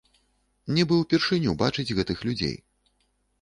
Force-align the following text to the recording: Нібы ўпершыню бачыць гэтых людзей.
Нібы 0.77 0.95
ўпершыню 1.01 1.53
бачыць 1.61 1.95
гэтых 2.01 2.25
людзей. 2.29 2.57